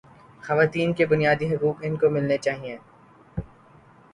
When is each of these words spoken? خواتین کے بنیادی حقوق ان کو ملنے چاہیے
خواتین 0.43 0.93
کے 0.93 1.05
بنیادی 1.05 1.53
حقوق 1.53 1.77
ان 1.83 1.95
کو 1.97 2.09
ملنے 2.09 2.37
چاہیے 2.37 2.77